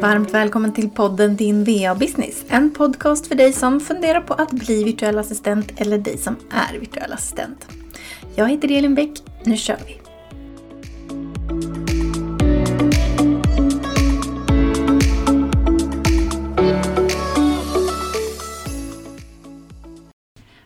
[0.00, 2.44] Varmt välkommen till podden Din VA-business.
[2.48, 6.78] En podcast för dig som funderar på att bli virtuell assistent eller dig som är
[6.78, 7.66] virtuell assistent.
[8.34, 9.10] Jag heter Elin Bäck.
[9.44, 10.00] Nu kör vi!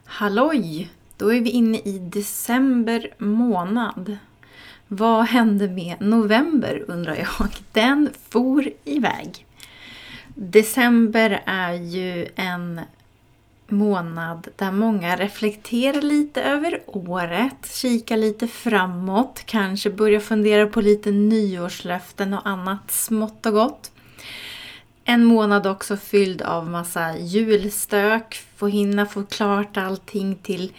[0.05, 0.91] Halloj!
[1.17, 4.17] Då är vi inne i december månad.
[4.89, 7.49] Vad hände med november undrar jag?
[7.73, 9.47] Den for iväg.
[10.35, 12.81] December är ju en
[13.69, 21.11] månad där många reflekterar lite över året, kikar lite framåt, kanske börjar fundera på lite
[21.11, 23.91] nyårslöften och annat smått och gott.
[25.05, 30.73] En månad också fylld av massa julstök, få hinna få klart allting till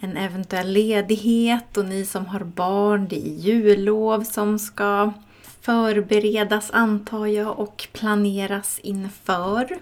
[0.00, 5.12] en eventuell ledighet och ni som har barn, det är jullov som ska
[5.60, 9.78] förberedas antar jag och planeras inför.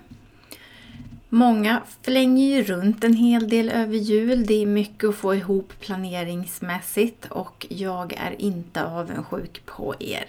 [1.28, 4.46] Många flänger ju runt en hel del över jul.
[4.46, 10.26] Det är mycket att få ihop planeringsmässigt och jag är inte avundsjuk på er.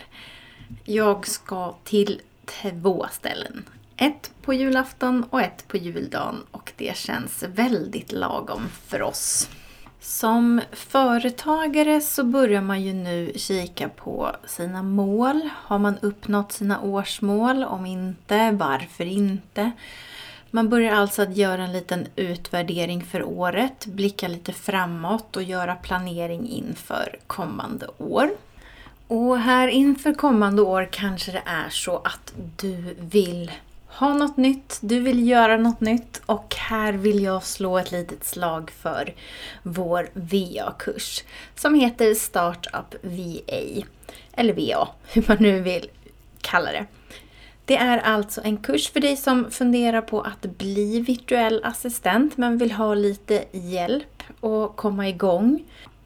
[0.86, 2.22] Jag ska till
[2.62, 3.66] två ställen.
[3.98, 9.50] Ett på julafton och ett på juldagen och det känns väldigt lagom för oss.
[10.02, 15.50] Som företagare så börjar man ju nu kika på sina mål.
[15.56, 17.64] Har man uppnått sina årsmål?
[17.64, 19.72] Om inte, varför inte?
[20.52, 25.76] Man börjar alltså att göra en liten utvärdering för året, blicka lite framåt och göra
[25.76, 28.30] planering inför kommande år.
[29.10, 33.52] Och här inför kommande år kanske det är så att du vill
[33.88, 38.24] ha något nytt, du vill göra något nytt och här vill jag slå ett litet
[38.24, 39.14] slag för
[39.64, 41.24] vår VA-kurs
[41.56, 43.86] som heter Startup VA.
[44.34, 45.90] Eller VA, hur man nu vill
[46.42, 46.86] kalla det.
[47.66, 52.58] Det är alltså en kurs för dig som funderar på att bli virtuell assistent men
[52.58, 55.64] vill ha lite hjälp och komma igång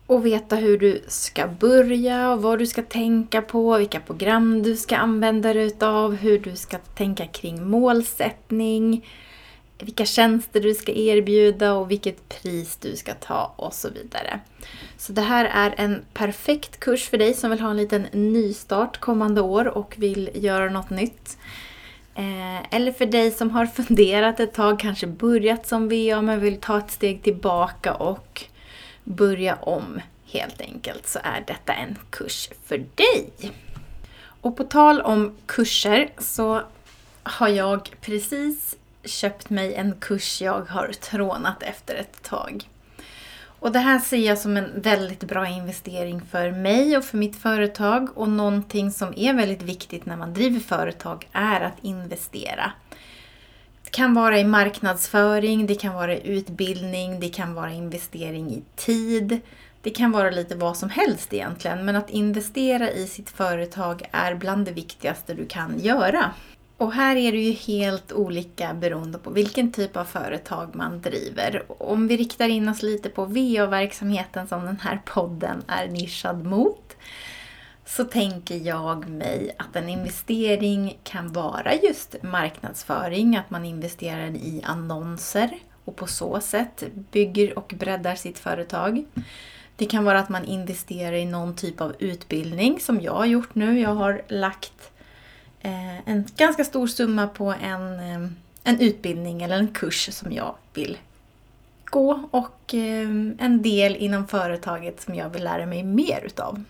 [0.07, 4.75] och veta hur du ska börja och vad du ska tänka på, vilka program du
[4.75, 9.05] ska använda dig utav, hur du ska tänka kring målsättning,
[9.79, 14.39] vilka tjänster du ska erbjuda och vilket pris du ska ta och så vidare.
[14.97, 18.99] Så det här är en perfekt kurs för dig som vill ha en liten nystart
[18.99, 21.37] kommande år och vill göra något nytt.
[22.15, 26.57] Eh, eller för dig som har funderat ett tag, kanske börjat som VA men vill
[26.57, 28.43] ta ett steg tillbaka och
[29.03, 33.29] börja om helt enkelt så är detta en kurs för dig.
[34.41, 36.61] Och på tal om kurser så
[37.23, 42.69] har jag precis köpt mig en kurs jag har trånat efter ett tag.
[43.63, 47.35] Och det här ser jag som en väldigt bra investering för mig och för mitt
[47.35, 48.17] företag.
[48.17, 52.71] Och någonting som är väldigt viktigt när man driver företag är att investera.
[53.93, 58.63] Det kan vara i marknadsföring, det kan vara i utbildning, det kan vara investering i
[58.75, 59.39] tid.
[59.81, 64.35] Det kan vara lite vad som helst egentligen, men att investera i sitt företag är
[64.35, 66.31] bland det viktigaste du kan göra.
[66.77, 71.63] Och här är det ju helt olika beroende på vilken typ av företag man driver.
[71.67, 76.95] Om vi riktar in oss lite på VA-verksamheten som den här podden är nischad mot
[77.85, 84.61] så tänker jag mig att en investering kan vara just marknadsföring, att man investerar i
[84.63, 89.05] annonser och på så sätt bygger och breddar sitt företag.
[89.75, 93.55] Det kan vara att man investerar i någon typ av utbildning som jag har gjort
[93.55, 93.79] nu.
[93.79, 94.91] Jag har lagt
[95.61, 98.29] eh, en ganska stor summa på en, eh,
[98.63, 100.97] en utbildning eller en kurs som jag vill
[101.85, 106.63] gå och eh, en del inom företaget som jag vill lära mig mer utav.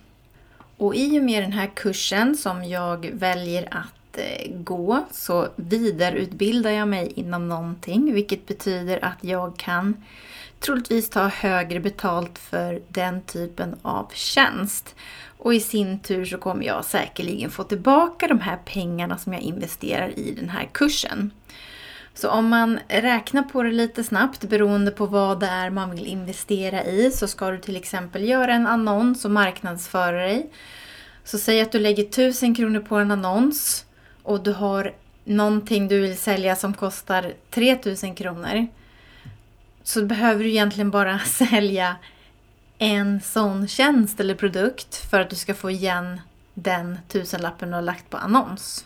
[0.83, 6.71] Och i och med den här kursen som jag väljer att eh, gå så vidareutbildar
[6.71, 10.03] jag mig inom någonting vilket betyder att jag kan
[10.59, 14.95] troligtvis ta högre betalt för den typen av tjänst.
[15.37, 19.41] Och i sin tur så kommer jag säkerligen få tillbaka de här pengarna som jag
[19.41, 21.31] investerar i den här kursen.
[22.13, 26.05] Så om man räknar på det lite snabbt beroende på vad det är man vill
[26.05, 30.49] investera i så ska du till exempel göra en annons och marknadsföra dig.
[31.23, 33.85] Så säg att du lägger 1000 kronor på en annons
[34.23, 34.93] och du har
[35.23, 38.67] någonting du vill sälja som kostar 3000 kronor
[39.83, 41.95] så behöver du egentligen bara sälja
[42.77, 46.21] en sån tjänst eller produkt för att du ska få igen
[46.53, 48.85] den tusenlappen du har lagt på annons.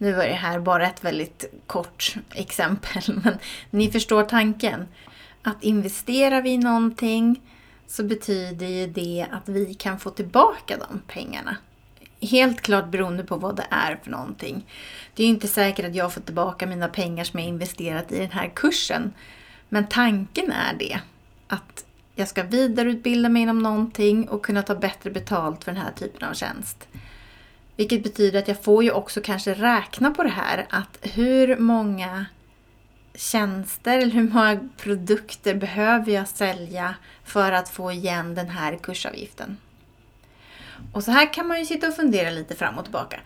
[0.00, 3.38] Nu var det här bara ett väldigt kort exempel, men
[3.70, 4.88] ni förstår tanken.
[5.42, 7.40] Att investerar vi i någonting
[7.86, 11.56] så betyder ju det att vi kan få tillbaka de pengarna
[12.20, 14.66] Helt klart beroende på vad det är för någonting.
[15.14, 18.18] Det är ju inte säkert att jag får tillbaka mina pengar som jag investerat i
[18.18, 19.12] den här kursen.
[19.68, 21.00] Men tanken är det.
[21.48, 25.92] Att jag ska vidareutbilda mig inom någonting och kunna ta bättre betalt för den här
[25.92, 26.88] typen av tjänst.
[27.80, 30.66] Vilket betyder att jag får ju också kanske räkna på det här.
[30.70, 32.26] Att hur många
[33.14, 36.94] tjänster eller hur många produkter behöver jag sälja
[37.24, 39.56] för att få igen den här kursavgiften?
[40.92, 43.20] Och så här kan man ju sitta och fundera lite fram och tillbaka.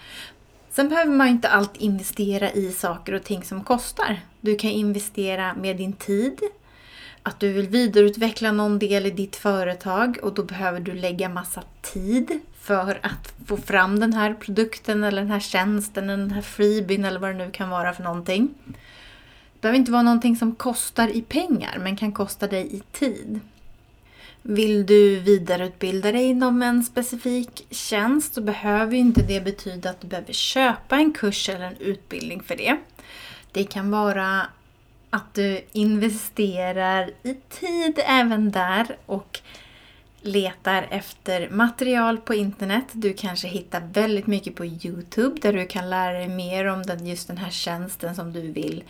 [0.71, 4.21] Sen behöver man ju inte alltid investera i saker och ting som kostar.
[4.41, 6.41] Du kan investera med din tid,
[7.23, 11.63] att du vill vidareutveckla någon del i ditt företag och då behöver du lägga massa
[11.83, 17.05] tid för att få fram den här produkten eller den här tjänsten, den här freebien
[17.05, 18.55] eller vad det nu kan vara för någonting.
[18.65, 23.41] Det behöver inte vara någonting som kostar i pengar men kan kosta dig i tid.
[24.43, 30.07] Vill du vidareutbilda dig inom en specifik tjänst så behöver inte det betyda att du
[30.07, 32.77] behöver köpa en kurs eller en utbildning för det.
[33.53, 34.47] Det kan vara
[35.11, 39.41] att du investerar i tid även där och
[40.25, 42.85] letar efter material på internet.
[42.93, 47.29] Du kanske hittar väldigt mycket på Youtube där du kan lära dig mer om just
[47.29, 48.85] den här tjänsten som du vill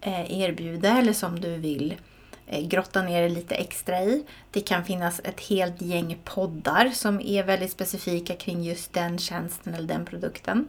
[0.00, 1.94] eh, erbjuda eller som du vill
[2.46, 4.24] eh, grotta ner dig lite extra i.
[4.50, 9.74] Det kan finnas ett helt gäng poddar som är väldigt specifika kring just den tjänsten
[9.74, 10.68] eller den produkten.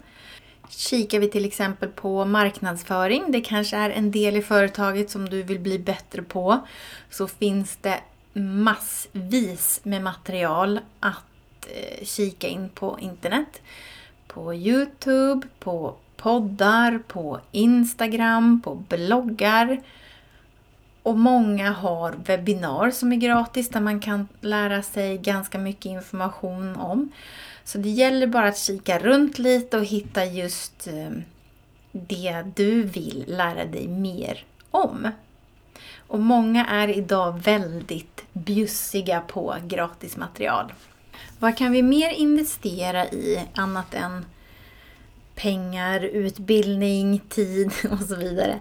[0.70, 5.44] Kikar vi till exempel på marknadsföring, det kanske är en del i företaget som du
[5.44, 6.68] vill bli bättre på,
[7.10, 8.00] så finns det
[8.40, 13.62] massvis med material att eh, kika in på internet.
[14.28, 19.82] På Youtube, på poddar, på Instagram, på bloggar.
[21.04, 26.76] Och många har webbinar som är gratis där man kan lära sig ganska mycket information
[26.76, 27.12] om.
[27.64, 31.10] Så det gäller bara att kika runt lite och hitta just eh,
[31.92, 35.12] det du vill lära dig mer om.
[36.08, 40.74] Och många är idag väldigt bjussiga på gratismaterial.
[41.40, 44.26] Vad kan vi mer investera i annat än
[45.36, 48.60] pengar, utbildning, tid och så vidare?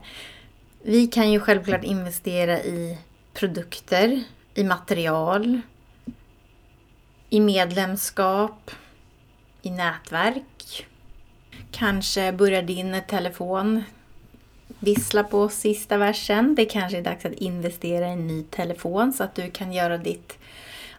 [0.83, 2.99] Vi kan ju självklart investera i
[3.35, 4.23] produkter,
[4.55, 5.61] i material,
[7.31, 8.71] i medlemskap,
[9.63, 10.87] i nätverk.
[11.71, 13.85] Kanske börjar din telefon
[14.87, 16.55] vissla på sista versen.
[16.55, 19.99] Det kanske är dags att investera i en ny telefon så att du kan göra
[19.99, 20.39] ditt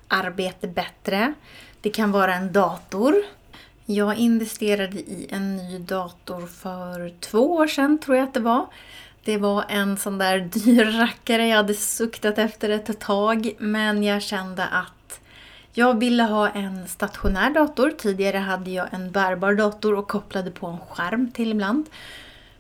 [0.08, 1.34] arbete bättre.
[1.82, 3.16] Det kan vara en dator.
[3.86, 8.66] Jag investerade i en ny dator för två år sedan, tror jag att det var.
[9.24, 14.22] Det var en sån där dyr rackare jag hade suktat efter ett tag, men jag
[14.22, 15.20] kände att
[15.74, 17.92] jag ville ha en stationär dator.
[17.98, 21.86] Tidigare hade jag en bärbar dator och kopplade på en skärm till ibland.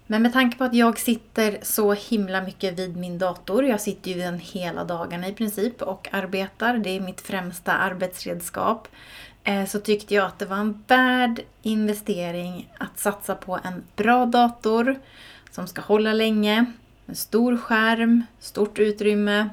[0.07, 4.11] Men med tanke på att jag sitter så himla mycket vid min dator, jag sitter
[4.11, 8.87] ju den hela dagarna i princip och arbetar, det är mitt främsta arbetsredskap,
[9.43, 14.25] eh, så tyckte jag att det var en värd investering att satsa på en bra
[14.25, 14.99] dator
[15.51, 16.65] som ska hålla länge,
[17.05, 19.49] en stor skärm, stort utrymme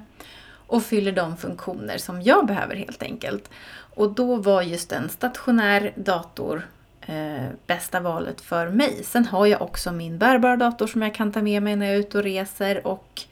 [0.67, 3.51] och fyller de funktioner som jag behöver helt enkelt.
[3.95, 6.67] Och då var just en stationär dator
[7.07, 9.05] eh, bästa valet för mig.
[9.05, 11.95] Sen har jag också min bärbara dator som jag kan ta med mig när jag
[11.95, 13.23] är ute och reser och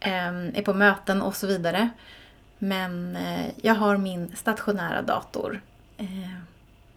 [0.00, 1.90] eh, är på möten och så vidare.
[2.58, 5.60] Men eh, jag har min stationära dator
[5.96, 6.36] eh,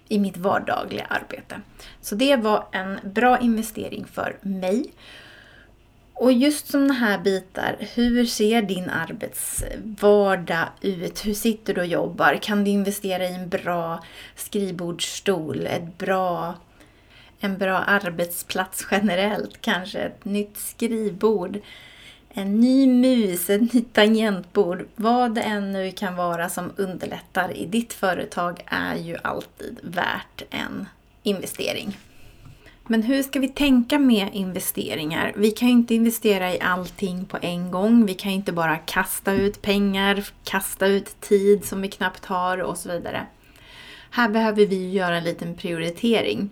[0.08, 1.62] i mitt vardagliga arbete.
[2.02, 4.92] Så det var en bra investering för mig.
[6.20, 11.26] Och just sådana här bitar, hur ser din arbetsvardag ut?
[11.26, 12.40] Hur sitter du och jobbar?
[12.42, 14.04] Kan du investera i en bra
[14.36, 15.68] skrivbordsstol?
[15.68, 16.56] Ett bra,
[17.40, 19.62] en bra arbetsplats generellt?
[19.62, 21.60] Kanske ett nytt skrivbord?
[22.30, 24.88] En ny mus, ett nytt tangentbord?
[24.96, 30.44] Vad det än nu kan vara som underlättar i ditt företag är ju alltid värt
[30.50, 30.88] en
[31.24, 31.98] investering.
[32.92, 35.34] Men hur ska vi tänka med investeringar?
[35.36, 38.06] Vi kan ju inte investera i allting på en gång.
[38.06, 42.58] Vi kan ju inte bara kasta ut pengar, kasta ut tid som vi knappt har
[42.58, 43.28] och så vidare.
[44.12, 46.50] Här behöver vi göra en liten prioritering.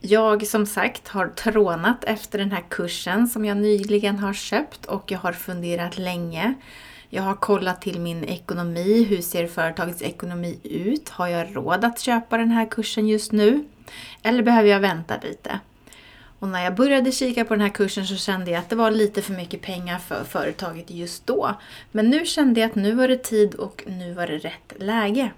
[0.00, 5.10] Jag som sagt har trånat efter den här kursen som jag nyligen har köpt och
[5.10, 6.54] jag har funderat länge.
[7.08, 9.04] Jag har kollat till min ekonomi.
[9.04, 11.08] Hur ser företagets ekonomi ut?
[11.08, 13.64] Har jag råd att köpa den här kursen just nu?
[14.22, 15.60] Eller behöver jag vänta lite?
[16.38, 18.90] Och när jag började kika på den här kursen så kände jag att det var
[18.90, 21.54] lite för mycket pengar för företaget just då.
[21.92, 25.30] Men nu kände jag att nu var det tid och nu var det rätt läge.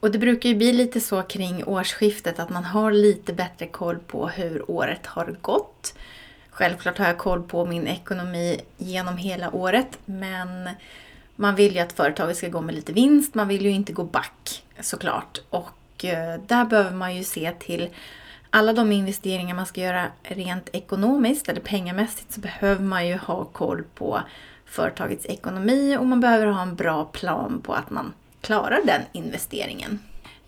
[0.00, 3.98] Och det brukar ju bli lite så kring årsskiftet att man har lite bättre koll
[3.98, 5.94] på hur året har gått.
[6.50, 10.68] Självklart har jag koll på min ekonomi genom hela året men
[11.36, 14.04] man vill ju att företaget ska gå med lite vinst, man vill ju inte gå
[14.04, 15.40] back såklart.
[15.50, 17.88] Och Eh, där behöver man ju se till
[18.50, 23.44] alla de investeringar man ska göra rent ekonomiskt eller pengamässigt så behöver man ju ha
[23.44, 24.20] koll på
[24.66, 29.98] företagets ekonomi och man behöver ha en bra plan på att man klarar den investeringen.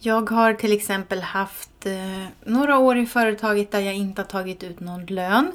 [0.03, 4.63] Jag har till exempel haft eh, några år i företaget där jag inte har tagit
[4.63, 5.53] ut någon lön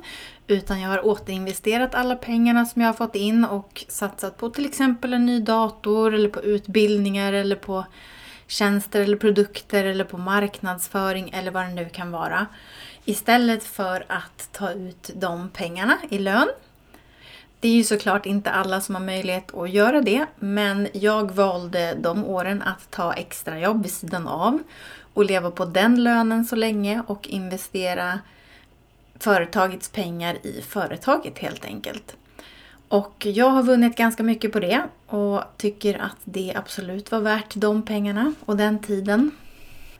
[0.47, 4.65] utan jag har återinvesterat alla pengarna som jag har fått in och satsat på till
[4.65, 7.85] exempel en ny dator eller på utbildningar eller på
[8.47, 12.45] tjänster eller produkter eller på marknadsföring eller vad det nu kan vara.
[13.05, 16.47] Istället för att ta ut de pengarna i lön.
[17.59, 21.97] Det är ju såklart inte alla som har möjlighet att göra det, men jag valde
[21.99, 24.59] de åren att ta extrajobb vid sidan av
[25.13, 28.19] och leva på den lönen så länge och investera
[29.19, 32.15] företagets pengar i företaget helt enkelt.
[32.87, 37.55] Och jag har vunnit ganska mycket på det och tycker att det absolut var värt
[37.55, 39.31] de pengarna och den tiden.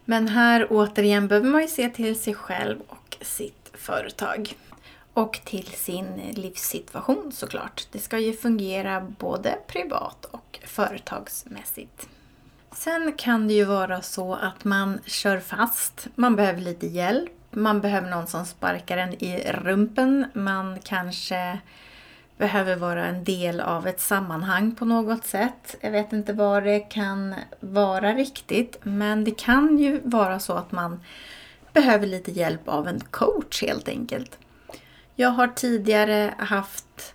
[0.05, 4.55] Men här återigen behöver man ju se till sig själv och sitt företag.
[5.13, 7.87] Och till sin livssituation såklart.
[7.91, 12.07] Det ska ju fungera både privat och företagsmässigt.
[12.71, 17.81] Sen kan det ju vara så att man kör fast, man behöver lite hjälp, man
[17.81, 21.59] behöver någon som sparkar en i rumpen, man kanske
[22.37, 25.75] behöver vara en del av ett sammanhang på något sätt.
[25.81, 30.71] Jag vet inte vad det kan vara riktigt, men det kan ju vara så att
[30.71, 30.99] man
[31.73, 34.37] behöver lite hjälp av en coach helt enkelt.
[35.15, 37.13] Jag har tidigare haft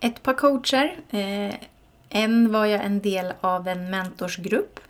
[0.00, 0.96] ett par coacher.
[1.10, 1.54] Eh,
[2.08, 4.80] en var jag en del av en mentorsgrupp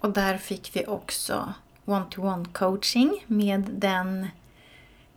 [0.00, 1.54] och där fick vi också
[1.84, 4.26] one-to-one coaching med den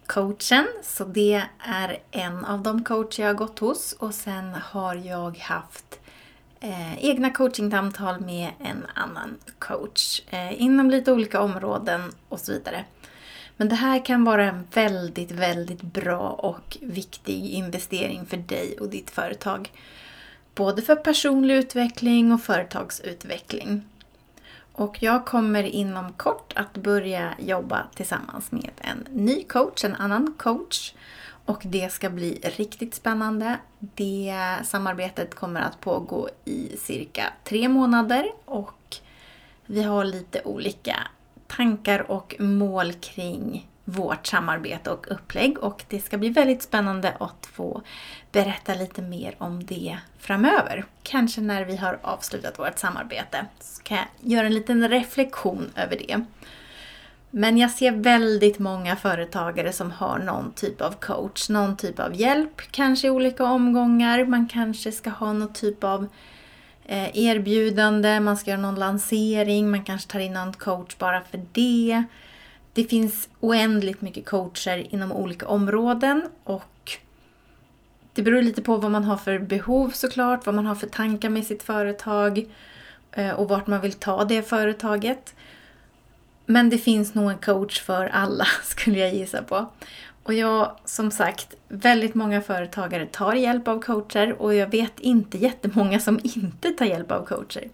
[0.07, 0.67] coachen.
[0.83, 3.93] Så det är en av de coacher jag har gått hos.
[3.93, 5.99] Och sen har jag haft
[6.59, 12.85] eh, egna coachingsamtal med en annan coach eh, inom lite olika områden och så vidare.
[13.57, 18.89] Men det här kan vara en väldigt, väldigt bra och viktig investering för dig och
[18.89, 19.71] ditt företag.
[20.55, 23.81] Både för personlig utveckling och företagsutveckling.
[24.73, 30.33] Och jag kommer inom kort att börja jobba tillsammans med en ny coach, en annan
[30.37, 30.93] coach.
[31.45, 33.57] Och det ska bli riktigt spännande.
[33.79, 38.95] Det samarbetet kommer att pågå i cirka tre månader och
[39.65, 40.95] vi har lite olika
[41.47, 47.45] tankar och mål kring vårt samarbete och upplägg och det ska bli väldigt spännande att
[47.53, 47.81] få
[48.31, 50.85] berätta lite mer om det framöver.
[51.03, 55.97] Kanske när vi har avslutat vårt samarbete så kan jag göra en liten reflektion över
[56.07, 56.23] det.
[57.35, 62.15] Men jag ser väldigt många företagare som har någon typ av coach, någon typ av
[62.15, 64.25] hjälp, kanske i olika omgångar.
[64.25, 66.07] Man kanske ska ha någon typ av
[66.85, 71.41] eh, erbjudande, man ska göra någon lansering, man kanske tar in någon coach bara för
[71.51, 72.03] det.
[72.73, 76.97] Det finns oändligt mycket coacher inom olika områden och
[78.13, 81.29] det beror lite på vad man har för behov såklart, vad man har för tankar
[81.29, 82.45] med sitt företag
[83.11, 85.35] eh, och vart man vill ta det företaget.
[86.45, 89.69] Men det finns nog en coach för alla skulle jag gissa på.
[90.23, 95.37] Och jag, som sagt, väldigt många företagare tar hjälp av coacher och jag vet inte
[95.37, 97.69] jättemånga som inte tar hjälp av coacher.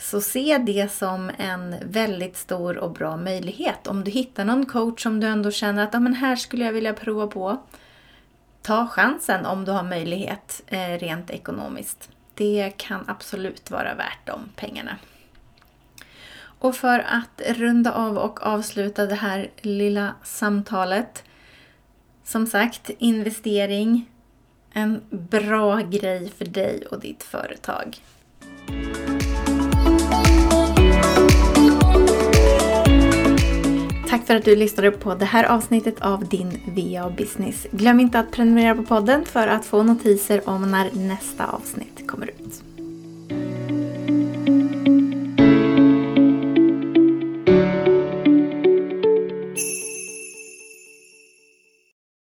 [0.00, 3.86] Så se det som en väldigt stor och bra möjlighet.
[3.86, 6.72] Om du hittar någon coach som du ändå känner att ah, men här skulle jag
[6.72, 7.62] vilja prova på.
[8.62, 12.08] Ta chansen om du har möjlighet eh, rent ekonomiskt.
[12.34, 14.96] Det kan absolut vara värt de pengarna.
[16.42, 21.24] Och för att runda av och avsluta det här lilla samtalet.
[22.24, 24.10] Som sagt, investering.
[24.72, 28.00] En bra grej för dig och ditt företag.
[34.10, 37.66] Tack för att du lyssnade på det här avsnittet av din VA Business.
[37.70, 42.26] Glöm inte att prenumerera på podden för att få notiser om när nästa avsnitt kommer
[42.26, 42.69] ut.